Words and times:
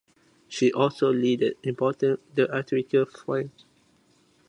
He 0.47 0.73
also 0.73 1.13
leaded 1.13 1.57
important 1.63 2.21
theatrical 2.33 3.05
firms. 3.05 3.65